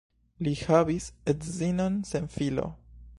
Li 0.45 0.53
havis 0.61 1.09
edzinon 1.33 2.03
sen 2.13 2.29
filo. 2.39 2.67